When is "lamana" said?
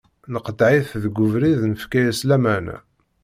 2.29-2.77